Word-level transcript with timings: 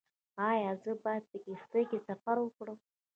ایا 0.49 0.71
زه 0.83 0.91
باید 1.03 1.23
په 1.31 1.37
کښتۍ 1.43 1.83
کې 1.89 1.99
سفر 2.07 2.37
وکړم؟ 2.41 2.77